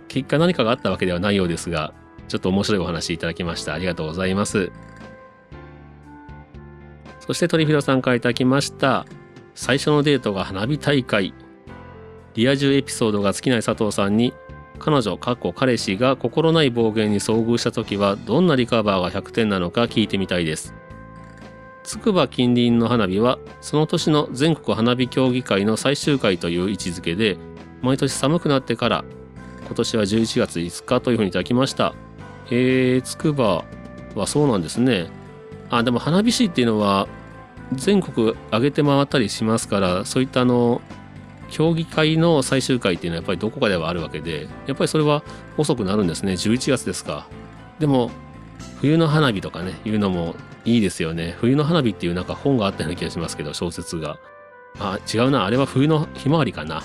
[0.07, 1.93] 結果何かがあったわけではないようですが、
[2.27, 3.73] ちょっと面白いお話いただきました。
[3.73, 4.71] ありがとうございます。
[7.25, 9.05] そしてトリフィロさんから頂きました。
[9.55, 11.33] 最初のデートが花火大会。
[12.33, 14.33] リア充エピソードが尽きない佐藤さんに、
[14.77, 20.73] 彼女、かっこ彼氏が心ない暴言に遭遇した時はどんなリカバーが100点なのか聞いてみたいです。
[21.83, 27.37] つくば近隣の花火はその年の全国花火競技会の最終回という位置づけで
[27.81, 29.05] 毎年寒くなってから
[29.65, 31.93] 今年は11月5日というふうにいただきました
[32.51, 33.65] えー、つくば
[34.15, 35.07] はそうなんですね
[35.77, 37.07] あでも花火師っていうのは
[37.73, 40.81] 全国上げて回ったりしますからそういったあの
[41.49, 45.23] 競技会の最終回っていうのはやっぱりどこかではあるわけでやっぱりそれは
[45.57, 46.33] 遅くなるんですね。
[46.33, 47.27] 11月ですか。
[47.79, 48.11] でも
[48.81, 51.35] 冬の花火とかねいうのもいいですよね。
[51.39, 54.17] 冬の花火っていうなんか本があったような気がしますけど小説が。
[54.79, 55.45] あ違うな。
[55.45, 56.81] あれは冬のひまわりかな。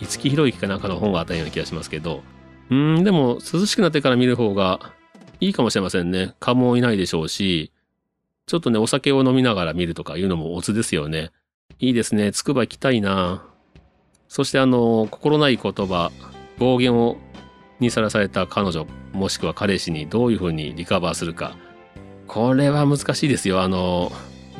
[0.00, 2.22] 五木ひろゆきかなんかの本があったような気がしますけど。
[2.70, 4.92] うんでも涼しくなってから見る方が
[5.40, 6.34] いいかもしれませんね。
[6.38, 7.72] 蚊もいないでしょうし。
[8.48, 11.30] ちょっとね、お酒を飲みながら見るとかいうのもオツですよね。
[11.78, 12.32] いいですね。
[12.32, 13.44] つくば行きたいな。
[14.26, 16.10] そしてあの、心ない言葉、
[16.58, 17.18] 暴言を
[17.78, 21.56] にさらされた彼女、もしくは彼氏にどういうふうにリカバーするか。
[22.26, 23.60] これは難しいですよ。
[23.60, 24.10] あの、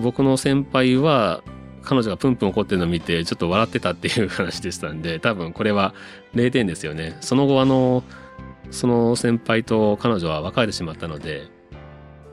[0.00, 1.42] 僕の先輩は、
[1.82, 5.94] 彼女がプンプン怒ってるのを見て、ちょっと笑ってたっていう話でしたんで、多分これは
[6.34, 7.16] 0点ですよね。
[7.22, 8.04] その後あの、
[8.70, 11.48] その先輩と彼女は別れてしまったので、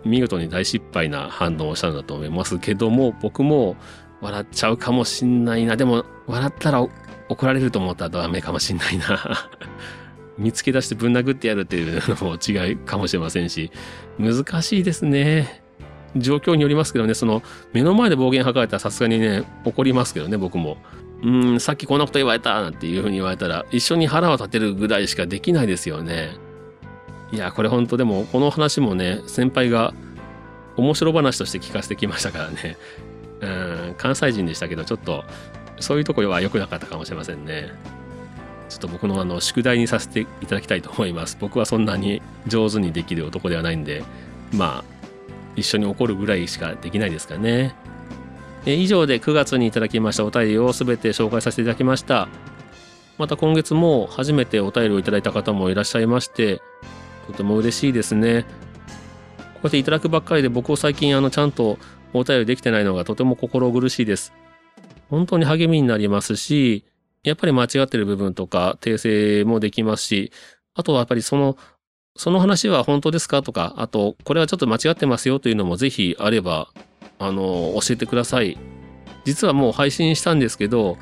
[0.06, 3.76] 見事に大失敗な反応をしたんだと思いますけども、僕も
[4.22, 5.76] 笑っちゃうかもしんないな。
[5.76, 6.88] でも、笑ったら
[7.30, 9.50] 怒られると思ったらダメかもしんないな。
[10.38, 13.72] 見つけ出してぶん殴ってやるっていうのも違いかもしれませんし、
[14.20, 15.64] 難しいですね。
[16.16, 17.42] 状況によりますけどね、その
[17.74, 20.78] 目の前で暴言吐かれたらさすがにね、怒りますけどね、僕も。
[21.24, 26.36] うん、さっきこんなこと言われたなんていうふうに言われたら、一緒に腹を立てるぐらいしかできないですよね。
[27.36, 29.94] いや、これ本当でも、この話もね、先輩が
[30.78, 32.78] 面白話として聞かせてきましたからね。
[33.42, 33.48] う
[33.92, 35.26] ん、関西人でしたけど、ちょっと、
[35.82, 37.74] そういうところは良くなかったかもしれませんね。
[38.70, 41.38] ちょっと僕のあの宿題にさせていただきたいと思います。
[41.40, 44.04] 僕はそんなに上手にできる男ではないんで、
[44.54, 44.96] まあ、
[45.58, 47.76] 一緒に怒るぐらいしかできないですかね。
[48.66, 52.30] え以上で9月にいただきましたお便りを全て紹介させていただきました。
[53.18, 56.62] また今月も初めてお便りをいただいた方もいらっしゃいまして、
[57.28, 58.44] とても嬉しいですね。
[58.44, 61.78] こうやっていただくばっかりで僕を最近あのちゃんと
[62.14, 64.34] お便りできてないのがとても心苦しいです。
[65.10, 66.86] 本当に励みになりますし、
[67.24, 70.32] やっぱり間違ってる部分とか訂正もできますし、
[70.74, 71.58] あとはやっぱりその、
[72.18, 76.70] その話は本当ですかとか、あと、これはちょっと間違ってますよというのもぜひあれば、
[77.20, 78.58] あの、教えてください。
[79.26, 80.98] 実はもう配信したんですけど、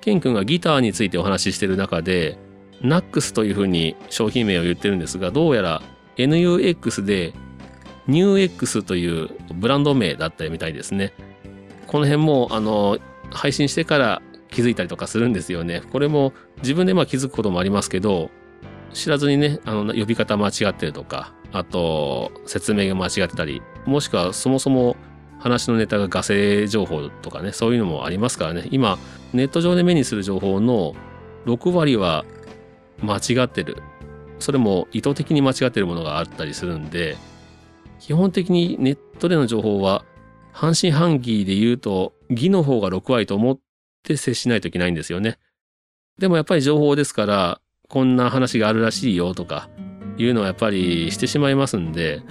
[0.00, 2.38] ケン君がギターについてお話ししてる中で、
[2.82, 5.82] ナックスというふうに商品名を言ってるんですが、どうやら
[6.16, 7.32] NUX で
[8.08, 11.12] NewX というブランド名だったみたいですね。
[11.86, 12.98] この辺も、あの、
[13.30, 15.82] 配信してから気づいたりとかするんですよね。
[15.92, 18.30] これも自分でまあ気づくこともありますけど、
[18.92, 24.96] 知らずにね、あの、呼び方間違ってるとか、あと説明が間違ってたりもしくはそもそも
[25.38, 28.98] 話のネタがガセ情報とかねそういうのもありますからね今
[29.32, 30.94] ネット上で目にする情報の
[31.46, 32.24] 6割は
[33.02, 33.82] 間違ってる
[34.38, 37.16] それも意図的に間違ってるものがあったりするんで
[37.98, 40.04] 基本的にネットでの情報は
[40.52, 43.58] 半信半疑で言うと義の方が6割と思っ
[44.02, 45.38] て接しないといけないんですよね。
[46.18, 49.68] でもやっぱり情報ですからこんな話があるらしいよとか
[50.16, 52.22] いうのはやっぱりしてしまいますんで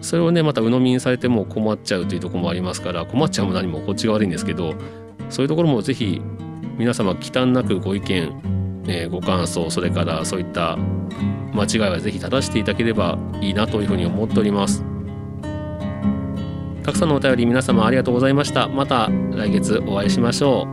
[0.00, 4.74] それをねまた鵜呑みにされても困っちゃうというとこもありますから困っちゃうも何もこっちが悪いんですけど
[5.30, 6.20] そういうところもぜひ
[6.76, 8.57] 皆様忌憚なくご意見、
[8.88, 10.76] えー、ご感想それからそういった
[11.54, 14.84] 間違いはぜひ正していただければいいなというふうに思っております。
[16.82, 18.66] たくさんのお便り皆様ありがとうございました。
[18.68, 20.66] また来月お会いしましょ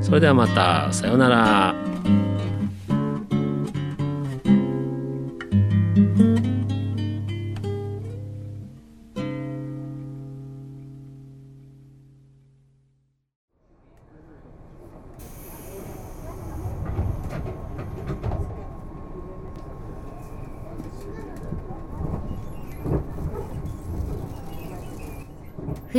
[0.00, 0.04] う。
[0.04, 1.89] それではまたさようなら。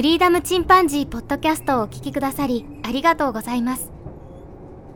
[0.02, 3.92] フリーダムチンパンジーポッドキャストをお聞きくださりありがとうございます。